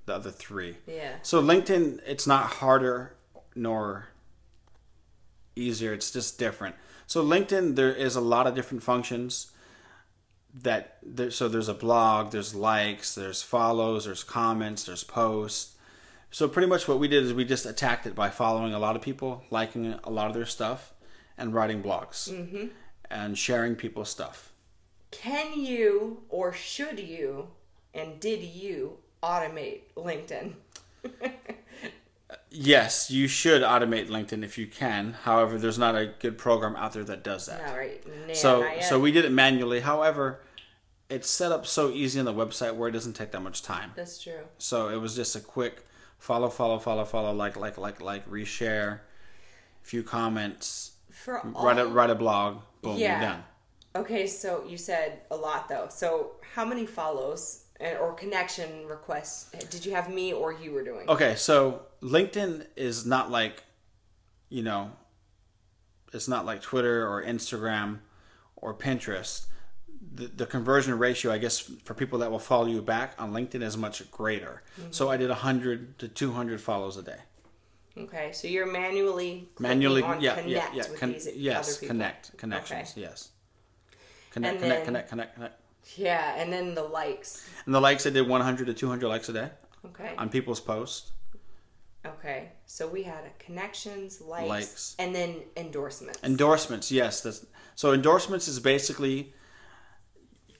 [0.05, 0.77] the other three.
[0.87, 1.15] Yeah.
[1.23, 3.15] So LinkedIn, it's not harder
[3.53, 4.07] nor
[5.57, 5.93] easier.
[5.93, 6.75] It's just different.
[7.05, 9.51] So LinkedIn, there is a lot of different functions.
[10.53, 15.75] That there, so there's a blog, there's likes, there's follows, there's comments, there's posts.
[16.31, 18.95] So pretty much what we did is we just attacked it by following a lot
[18.95, 20.93] of people, liking a lot of their stuff,
[21.37, 22.67] and writing blogs Mm-hmm.
[23.09, 24.51] and sharing people's stuff.
[25.11, 27.49] Can you or should you
[27.93, 30.53] and did you automate LinkedIn?
[32.53, 35.13] Yes, you should automate LinkedIn if you can.
[35.23, 37.61] However, there's not a good program out there that does that.
[37.69, 38.01] All right.
[38.27, 39.79] Nah, so so we did it manually.
[39.81, 40.41] However,
[41.09, 43.91] it's set up so easy on the website where it doesn't take that much time.
[43.95, 44.41] That's true.
[44.57, 45.85] So it was just a quick
[46.21, 48.99] follow, follow, follow, follow, like, like, like, like, reshare,
[49.81, 53.11] few comments, For all, write a write a blog, boom, Yeah.
[53.19, 53.43] you're done.
[53.95, 55.87] Okay, so you said a lot though.
[55.89, 57.65] So how many follows
[57.99, 61.09] or connection requests did you have me or you were doing?
[61.09, 63.63] Okay, so LinkedIn is not like,
[64.49, 64.91] you know,
[66.13, 67.99] it's not like Twitter or Instagram
[68.55, 69.47] or Pinterest.
[70.13, 73.63] The, the conversion ratio, I guess, for people that will follow you back on LinkedIn
[73.63, 74.61] is much greater.
[74.79, 74.91] Mm-hmm.
[74.91, 77.17] So I did 100 to 200 follows a day.
[77.97, 80.89] Okay, so you're manually Manually, on yeah, connect yeah, yeah.
[80.89, 83.29] with Con- these yes, connect, connections, yes.
[84.31, 85.55] Connect, And connect, then- connect, connect, connect.
[85.97, 87.45] Yeah, and then the likes.
[87.65, 89.49] And the likes, I did 100 to 200 likes a day
[89.85, 90.13] Okay.
[90.17, 91.11] on people's posts.
[92.05, 92.49] Okay.
[92.65, 94.95] So we had connections, likes, Likes.
[94.99, 96.19] and then endorsements.
[96.23, 97.21] Endorsements, yes.
[97.21, 99.33] That's, so endorsements is basically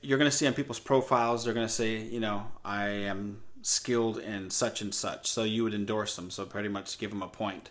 [0.02, 1.46] you're going to see on people's profiles.
[1.46, 5.30] They're going to say, you know, I am skilled in such and such.
[5.30, 6.32] So you would endorse them.
[6.32, 7.70] So pretty much give them a point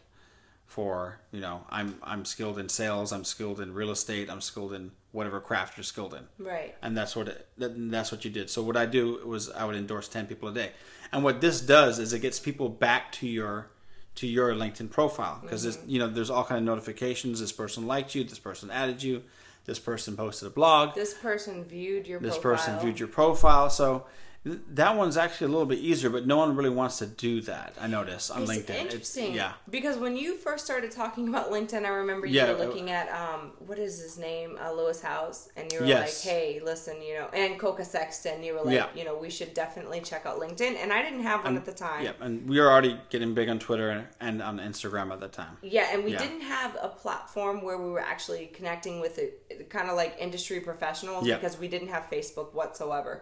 [0.66, 3.12] for, you know, I'm I'm skilled in sales.
[3.12, 4.30] I'm skilled in real estate.
[4.30, 6.28] I'm skilled in whatever craft you're skilled in.
[6.38, 6.76] right.
[6.82, 8.48] and that's what it, that's what you did.
[8.48, 10.70] So what I do was I would endorse ten people a day,
[11.12, 13.70] and what this does is it gets people back to your
[14.14, 15.90] to your LinkedIn profile because mm-hmm.
[15.90, 17.40] you know there's all kind of notifications.
[17.40, 18.22] This person liked you.
[18.22, 19.24] This person added you.
[19.66, 20.94] This person posted a blog.
[20.94, 22.56] This person viewed your This profile.
[22.74, 23.70] person viewed your profile.
[23.70, 24.06] So
[24.44, 27.74] that one's actually a little bit easier, but no one really wants to do that.
[27.78, 28.74] I notice on It's LinkedIn.
[28.74, 29.34] interesting.
[29.34, 29.52] yeah.
[29.68, 32.90] Because when you first started talking about LinkedIn, I remember you Yeah, were it- looking
[32.90, 36.24] at um, what is his name, uh, Lewis Howes, and you were Yes.
[36.24, 38.86] like, "Hey, listen, you know," and Koka Sexton, you were like, Yeah.
[38.94, 41.72] "You know, we should definitely check out LinkedIn." And I didn't have one at the
[41.74, 42.02] time.
[42.04, 45.28] Yeah, and we were already getting big on Twitter and, and on Instagram at the
[45.28, 45.58] time.
[45.60, 46.18] Yeah, and we Yeah.
[46.18, 50.60] didn't have a platform where we were actually connecting with it, kind of like industry
[50.60, 51.36] professionals Yeah.
[51.36, 53.20] because we didn't have Facebook whatsoever.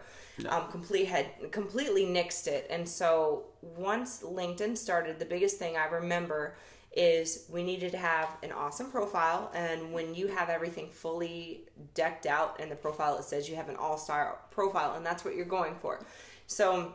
[0.49, 5.87] Um, complete had completely nixed it, and so once LinkedIn started, the biggest thing I
[5.87, 6.57] remember
[6.93, 12.27] is we needed to have an awesome profile, and when you have everything fully decked
[12.27, 15.45] out in the profile, it says you have an all-star profile, and that's what you're
[15.45, 16.01] going for.
[16.47, 16.95] So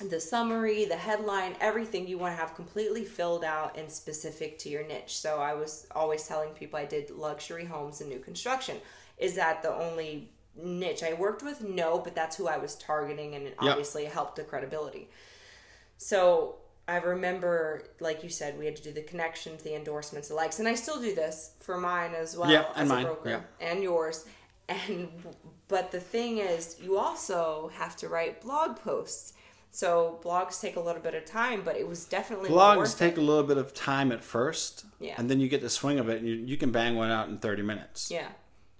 [0.00, 4.68] the summary, the headline, everything you want to have completely filled out and specific to
[4.68, 5.16] your niche.
[5.18, 8.76] So I was always telling people I did luxury homes and new construction.
[9.18, 11.62] Is that the only niche I worked with?
[11.62, 13.70] No, but that's who I was targeting and it Yep.
[13.70, 15.08] obviously helped the credibility.
[15.98, 16.56] So
[16.88, 20.58] I remember, like you said, we had to do the connections, the endorsements, the likes,
[20.58, 23.40] and I still do this for mine as well Yeah, and as mine, yeah.
[23.60, 24.24] and yours.
[24.68, 25.08] And
[25.68, 29.32] but the thing is, you also have to write blog posts.
[29.72, 33.18] So blogs take a little bit of time, but it was definitely Blogs take it.
[33.18, 35.14] a little bit of time at first, Yeah.
[35.18, 37.28] and then you get the swing of it, and you, you can bang one out
[37.28, 38.10] in thirty minutes.
[38.10, 38.28] Yeah,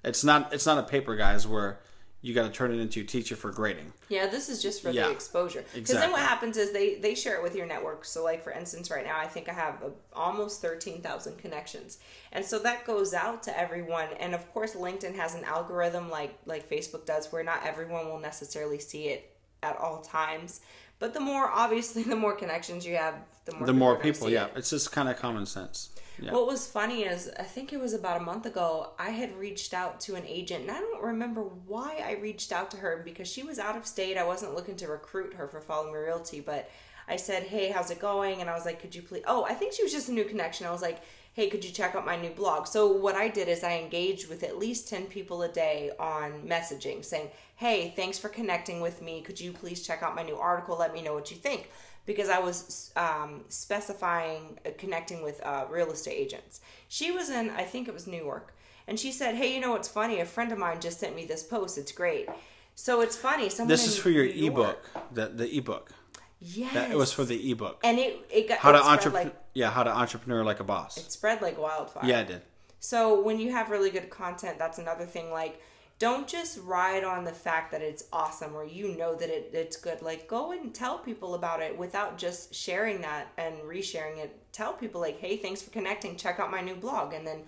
[0.07, 1.81] It's not it's not a paper, guys, where
[2.23, 3.93] you got to turn it into a teacher for grading.
[4.09, 4.27] yeah.
[4.27, 5.65] This is just for Yeah, the exposure.
[5.75, 8.05] Because then what happens is they they share it with your network.
[8.05, 11.99] So like for instance, right now I think I have a, almost thirteen thousand connections,
[12.33, 14.09] and so that goes out to everyone.
[14.19, 18.21] And of course, LinkedIn has an algorithm like like Facebook does, where not everyone will
[18.21, 20.61] necessarily see it at all times.
[20.99, 23.15] But the more obviously, the more connections you have,
[23.45, 24.53] the more The more people, yeah, it.
[24.57, 25.91] it's just kind of common sense.
[26.19, 26.33] Yeah.
[26.33, 29.75] What was funny is I think it was about a month ago, I had reached
[29.75, 33.29] out to an agent and I don't remember why I reached out to her because
[33.29, 34.17] she was out of state.
[34.17, 36.71] I wasn't looking to recruit her for Follow Me Realty, but
[37.09, 38.41] I said, Hey, how's it going?
[38.41, 40.25] And I was like, Could you please Oh, I think she was just a new
[40.25, 40.67] connection.
[40.67, 41.01] I was like,
[41.35, 42.67] Hey, could you check out my new blog?
[42.67, 46.43] So what I did is I engaged with at least 10 people a day on
[46.47, 49.21] messaging saying, Hey, thanks for connecting with me.
[49.21, 50.79] Could you please check out my new article?
[50.79, 51.69] Let me know what you think
[52.07, 56.61] because I was um, specifying uh, connecting with uh, real estate agents.
[56.89, 58.55] She was in, I think it was New York,
[58.89, 60.21] and she said, "Hey, you know what's funny?
[60.21, 61.77] A friend of mine just sent me this post.
[61.79, 62.29] It's great."
[62.75, 63.49] So it's funny.
[63.49, 65.91] Someone This is for your New York- ebook, the the ebook.
[66.39, 67.81] Yes, That it was for the ebook.
[67.83, 70.61] and it it got How to it spread entrepreneur, like yeah, how to entrepreneur like
[70.61, 70.97] a boss.
[70.99, 72.05] it spread like wildfire.
[72.05, 72.43] Yeah, I did.
[72.79, 75.31] So when you have really good content, that's another thing.
[75.33, 75.61] Like,
[75.99, 79.77] don't just ride on the fact that it's awesome or you know that it, it's
[79.77, 80.03] good.
[80.03, 84.39] Like, go and tell people about it without just sharing that and resharing it.
[84.53, 86.17] Tell people, like, hey, thanks for connecting.
[86.17, 87.15] Check out my new blog.
[87.15, 87.45] And then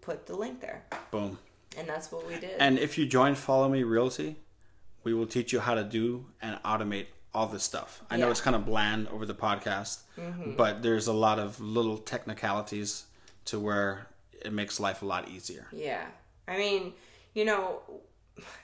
[0.00, 0.84] put the link there.
[1.10, 1.38] Boom.
[1.76, 2.56] And that's what we did.
[2.58, 4.36] And if you join Follow Me Realty,
[5.02, 8.02] we will teach you how to do and automate all this stuff.
[8.10, 10.54] I know it's kind of bland over the podcast, mm-hmm.
[10.54, 13.04] but there's a lot of little technicalities
[13.46, 14.06] to where
[14.44, 15.66] it makes life a lot easier.
[15.72, 16.04] Yeah.
[16.46, 16.92] I mean,
[17.34, 17.80] you know,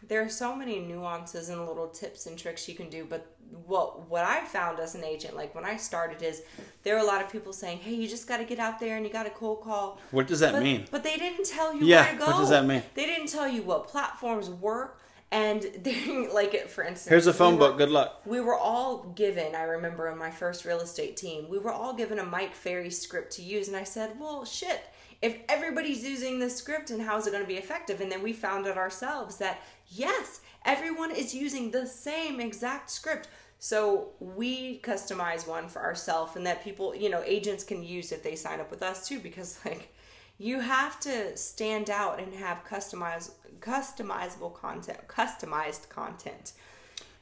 [0.09, 4.09] there are so many nuances and little tips and tricks you can do, but what
[4.09, 6.43] what I found as an agent, like when I started is
[6.85, 9.05] there are a lot of people saying, Hey, you just gotta get out there and
[9.05, 10.01] you gotta cold call.
[10.13, 10.87] What does that But, mean?
[10.91, 12.27] but they didn't tell you Yeah, where to go.
[12.27, 12.83] what does that mean?
[12.95, 15.00] They didn't tell you what platforms work
[15.33, 17.79] and they like for instance Here's a phone we were- book.
[17.79, 18.23] Good luck.
[18.27, 21.93] we were all given i remember on my first real estate team we were all
[21.93, 24.83] given a mike ferry script to use and i said well shit
[25.23, 28.23] if everybody's using this script and how is it going to be effective and then
[28.23, 33.29] we found out ourselves that yes everyone is using the same exact script
[33.63, 38.23] so we customize one for ourselves and that people you know agents can use if
[38.23, 39.95] they sign up with us too because like
[40.43, 46.53] you have to stand out and have customized customizable content customized content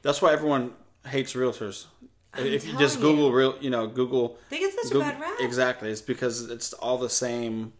[0.01, 0.73] That's why everyone
[1.05, 1.85] hates realtors.
[2.37, 3.01] if you just you.
[3.01, 4.37] Google real, you know, Google.
[4.49, 5.33] They get such a bad rap.
[5.39, 5.89] Exactly.
[5.89, 7.73] It's because it's all the same,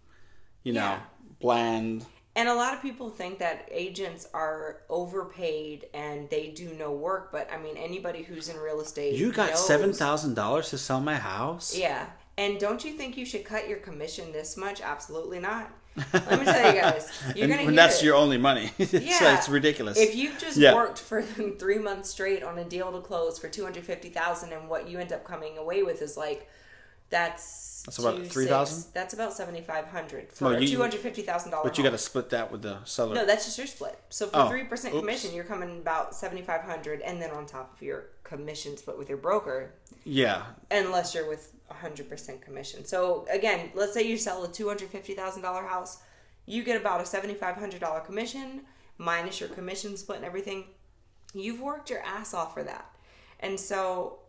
[0.63, 0.99] you know, Yeah.
[1.39, 2.05] bland.
[2.35, 7.31] And a lot of people think that agents are overpaid and they do no work,
[7.31, 9.15] but I mean anybody who's in real estate.
[9.15, 11.75] You got knows- seven thousand dollars to sell my house.
[11.77, 12.07] Yeah.
[12.39, 14.79] And don't you think you should cut your commission this much?
[14.81, 15.71] Absolutely not.
[16.13, 17.11] Let me tell you guys.
[17.35, 18.05] You're and gonna when that's it.
[18.05, 19.37] your only money, Yeah.
[19.37, 19.97] it's ridiculous.
[19.99, 20.73] If you've just Yeah.
[20.73, 21.21] worked for
[21.59, 24.87] three months straight on a deal to close for two hundred fifty thousand, and what
[24.87, 26.47] you end up coming away with is like,
[27.09, 28.91] that's That's about two, 3,000?
[28.93, 31.63] That's about seventy five hundred for No, two hundred fifty thousand dollar.
[31.63, 33.15] but you got to split that with the seller.
[33.15, 33.99] No, that's just your split.
[34.09, 37.45] So for Oh, three percent commission, you're coming about seventy five hundred, and then on
[37.45, 39.73] top of your commission split with your broker,
[40.05, 42.85] yeah, unless you're with hundred percent commission.
[42.85, 45.99] So again, let's say you sell a two hundred fifty thousand dollar house,
[46.45, 48.61] you get about a seventy five hundred dollar commission
[48.97, 50.65] minus your commission split and everything.
[51.33, 52.89] You've worked your ass off for that,
[53.39, 54.19] and so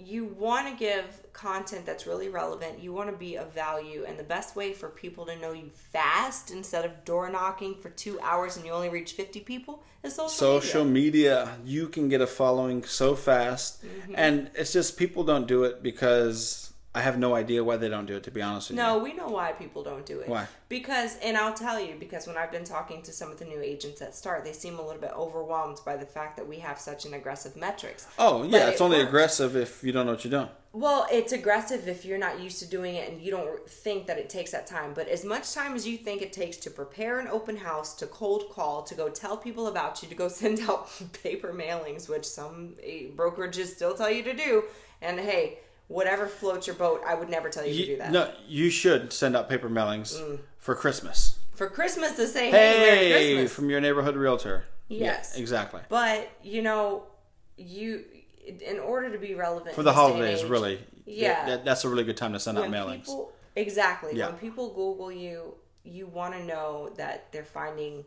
[0.00, 2.78] you want to give content that's really relevant.
[2.78, 5.70] You want to be of value, and the best way for people to know you
[5.74, 10.14] fast instead of door knocking for two hours and you only reach fifty people is
[10.14, 11.50] social, social media.
[11.56, 11.58] media.
[11.64, 14.14] you can get a following so fast, Mm-hmm.
[14.16, 18.06] and it's just people don't do it because I have no idea why they don't
[18.06, 18.22] do it.
[18.24, 20.28] To be honest with you, No, we know why people don't do it.
[20.28, 20.46] Why?
[20.68, 23.60] Because, and I'll tell you, because when I've been talking to some of the new
[23.60, 26.78] agents that start, they seem a little bit overwhelmed by the fact that we have
[26.80, 28.06] such an aggressive metrics.
[28.18, 29.08] Oh But yeah, it's it only works.
[29.08, 30.48] aggressive if you don't know what you're doing.
[30.72, 34.18] Well, it's aggressive if you're not used to doing it and you don't think that
[34.18, 34.92] it takes that time.
[34.94, 38.06] But as much time as you think it takes to prepare an open house, to
[38.06, 40.88] cold call, to go tell people about you, to go send out
[41.22, 44.64] paper mailings, which some eh, brokerages still tell you to do,
[45.00, 48.12] and hey, whatever floats your boat, I would never tell you, to do that.
[48.12, 50.38] no, you should send out paper mailings Mm.
[50.58, 51.38] for Christmas.
[51.54, 53.52] For Christmas to say, hey, Merry Hey, Christmas.
[53.54, 54.64] from your neighborhood realtor.
[54.88, 55.32] Yes.
[55.34, 55.80] Yeah, exactly.
[55.88, 57.04] But you know,
[57.56, 58.04] you
[58.46, 60.78] in order to be relevant For the this day and holidays, age, really.
[61.04, 61.46] Yeah.
[61.46, 63.00] that- that's a really good time to send out mailings.
[63.06, 64.28] people exactly Yeah.
[64.28, 68.04] when people Google you, you want to know that they're finding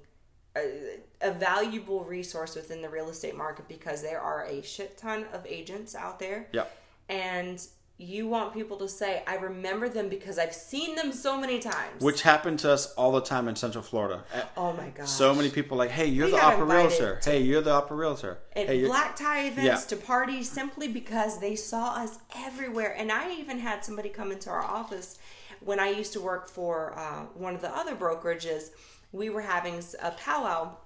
[0.55, 5.25] a, a valuable resource within the real estate market because there are a shit ton
[5.33, 6.47] of agents out there.
[6.53, 6.77] Yep.
[7.09, 7.65] And
[7.97, 12.01] you want people to say, "I remember them because I've seen them so many times."
[12.01, 14.23] Which happened to us all the time in Central Florida.
[14.57, 17.19] Oh my god, So many people like, hey, you're We the opera realtor.
[17.21, 18.39] to- Hey, you're the opera realtor.
[18.55, 19.97] at hey, you're- black tie events Yeah.
[19.97, 22.95] to parties simply because they saw us everywhere.
[22.97, 25.19] And I even had somebody come into our office
[25.59, 28.71] when I used to work for uh, one of the other brokerages.
[29.11, 30.77] We were having a powwow,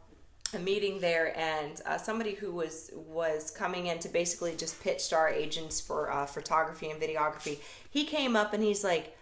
[0.53, 5.09] a meeting there, and uh, somebody who was was coming in to basically just pitch
[5.09, 7.59] to our agents for uh, photography and videography.
[7.89, 9.17] He came up and he's like.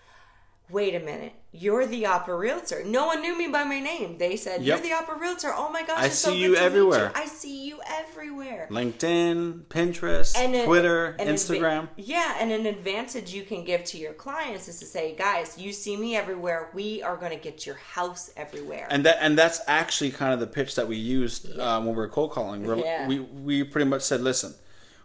[0.69, 1.33] Wait a minute.
[1.51, 2.83] You're the opera realtor.
[2.83, 4.17] No one knew me by my name.
[4.17, 4.79] They said, Yep.
[4.79, 5.51] You're the opera realtor.
[5.53, 5.99] Oh my gosh.
[6.03, 7.11] I so see good you everywhere.
[7.13, 8.67] I see you everywhere.
[8.71, 11.89] LinkedIn, Pinterest, And an- Twitter, an adva- Instagram.
[11.97, 15.71] yeah, and an advantage you can give to your clients is to say, guys, you
[15.73, 16.69] see me everywhere.
[16.73, 18.87] We are going to get your house everywhere.
[18.89, 21.95] and that and that's actually kind of the pitch that we used uh, when we
[21.95, 22.63] were cold calling.
[22.63, 23.07] We're- Yeah.
[23.07, 24.55] We we pretty much said, listen,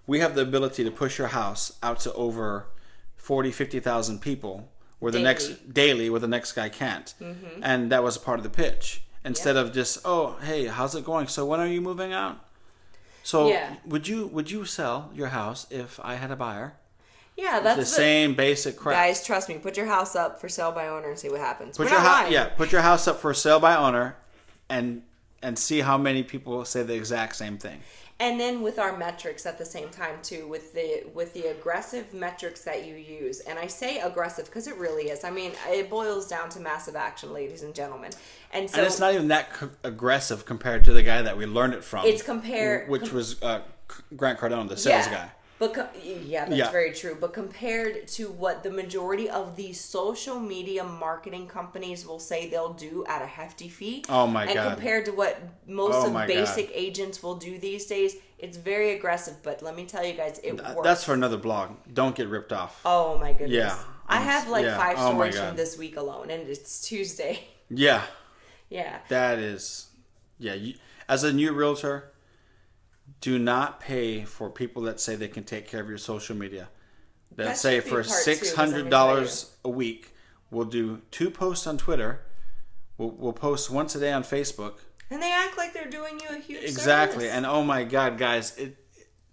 [0.06, 2.68] we have the ability to push your house out to over
[3.16, 5.34] 40, 50,000 people where the Daily.
[5.34, 5.48] Mm-hmm.
[5.50, 7.14] next daily where the next guy can't.
[7.62, 9.02] And that was part of the pitch.
[9.24, 11.26] Instead of just, oh, hey, how's it going?
[11.28, 12.44] So when are you moving out?
[13.22, 13.74] So Yeah.
[13.84, 16.74] would you would you sell your house if I had a buyer?
[17.36, 18.96] Yeah, that's the, the, same basic crap.
[18.96, 19.24] guys.
[19.24, 19.58] Trust me.
[19.58, 21.76] Put your house up for sale by owner and see what happens.
[21.76, 24.16] put We're your house, yeah, put your house up for sale by owner,
[24.68, 25.02] and
[25.42, 27.80] and see how many people say the exact same thing.
[28.20, 32.12] And then with our metrics at the same time too with the with the aggressive
[32.12, 35.88] metrics that you use and i say aggressive because it really is i mean it
[35.88, 38.10] boils down to massive action ladies and gentlemen
[38.52, 41.46] and so And it's not even that c- aggressive compared to the guy that we
[41.46, 42.06] learned it from.
[42.06, 43.60] It's compared which was uh,
[44.16, 45.12] Grant Cardone, the sales yeah.
[45.12, 45.30] guy.
[45.58, 46.70] But co- yeah, that's Yeah.
[46.70, 47.16] very true.
[47.20, 52.74] But compared to what the majority of these social media marketing companies will say they'll
[52.74, 54.72] do at a hefty fee, Oh my and God.
[54.74, 55.36] compared to what
[55.66, 59.42] most Oh of basic agents will do these days, it's very aggressive.
[59.42, 60.80] But let me tell you guys, it Th- works.
[60.84, 61.70] That's for another blog.
[61.92, 62.80] Don't get ripped off.
[62.84, 63.50] Oh my goodness.
[63.50, 63.78] Yeah.
[64.06, 64.76] I have like Yeah.
[64.76, 67.40] five Oh stories from this week alone, and it's Tuesday.
[67.70, 68.02] Yeah,
[68.70, 69.00] yeah.
[69.08, 69.88] that is.
[70.38, 70.74] Yeah, you,
[71.06, 72.12] as a new realtor,
[73.20, 76.68] do not pay for people that say they can take care of your social media.
[77.36, 80.14] That That say for part two, 'cause let me six hundred dollars a week,
[80.50, 82.22] we'll do two posts on Twitter.
[82.96, 84.78] We'll, we'll post once a day on Facebook.
[85.10, 87.36] And they act like they're doing you a huge Exactly, service.
[87.36, 88.76] and oh my God, guys, it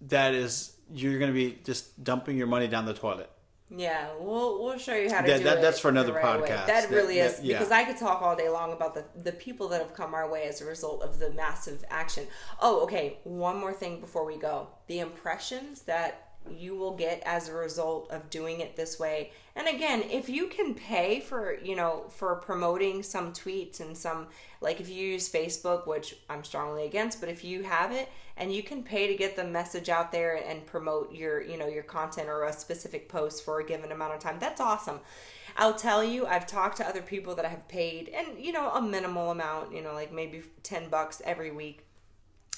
[0.02, 3.28] that is you're going to be just dumping your money down the toilet.
[3.68, 5.60] Yeah, we'll we'll show you how to That- do that- it.
[5.60, 6.66] that's for another right podcast.
[6.66, 7.58] That That- really is that- yeah.
[7.58, 10.28] because I could talk all day long about the the people that have come our
[10.30, 12.28] way as a result of the massive action.
[12.60, 13.18] Oh, okay.
[13.24, 18.08] One more thing before we go: the impressions that you will get as a result
[18.12, 19.32] of doing it this way.
[19.56, 24.28] And again, if you can pay for you know for promoting some tweets and some
[24.60, 28.52] like if you use Facebook, which I'm strongly against, but if you have it and
[28.52, 31.82] you can pay to get the message out there and promote your you know your
[31.82, 35.00] content or a specific post for a given amount of time that's awesome
[35.56, 38.82] i'll tell you i've talked to other people that have paid and you know a
[38.82, 41.86] minimal amount you know like maybe 10 bucks every week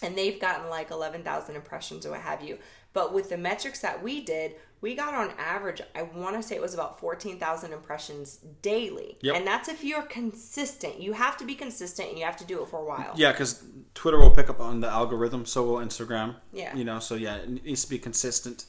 [0.03, 2.59] and they've gotten like 11,000 impressions or what have you.
[2.93, 6.55] But with the metrics that we did, we got on average, I want to say
[6.55, 9.19] it was about 14,000 impressions daily.
[9.21, 9.37] Yep.
[9.37, 11.01] And that's if you're consistent.
[11.01, 13.13] You have to be consistent and you have to do it for a while.
[13.17, 13.65] Yeah, because
[13.95, 16.37] Twitter will pick up on the algorithm, so will Instagram.
[16.53, 16.75] Yeah.
[16.77, 18.67] You know, so yeah, it needs to be consistent,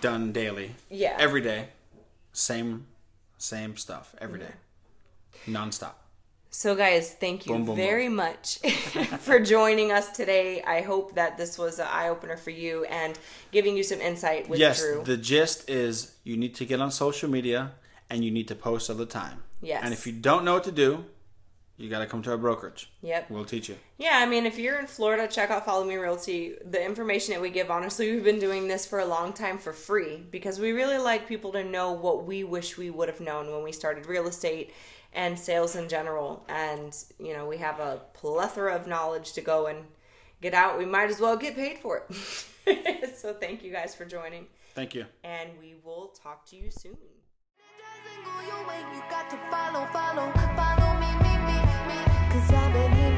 [0.00, 0.74] done daily.
[0.90, 1.16] Yeah.
[1.18, 1.68] Every day,
[2.32, 2.86] same,
[3.38, 4.52] same stuff every day,
[5.46, 5.92] nonstop.
[6.54, 8.58] So, guys, thank you Boom, boom, very much
[9.20, 10.62] for joining us today.
[10.62, 13.18] I hope that this was an eye opener for you and
[13.52, 15.02] giving you some insight with yes, Drew.
[15.02, 17.72] the gist is you need to get on social media
[18.10, 19.42] and you need to post all the time.
[19.62, 19.80] Yes.
[19.82, 21.06] And if you don't know what to do,
[21.78, 22.90] you got to come to our brokerage.
[23.00, 23.30] Yep.
[23.30, 23.76] We'll teach you.
[23.96, 26.56] Yeah, I mean, if you're in Florida, check out Follow Me Realty.
[26.66, 29.72] The information that we give, honestly, we've been doing this for a long time for
[29.72, 33.50] free because we really like people to know what we wish we would have known
[33.50, 34.74] when we started real estate
[35.12, 36.44] and sales in general.
[36.48, 39.84] And, you know, we have a plethora of knowledge to go and
[40.40, 40.78] get out.
[40.78, 43.14] We might as well get paid for it.
[43.16, 44.46] so thank you guys for joining.
[44.74, 45.06] Thank you.
[45.24, 46.96] And we will talk to you soon.
[49.50, 51.58] follow, follow, follow me, me, me,
[51.88, 51.98] me.
[52.30, 53.11] Cause I've been here.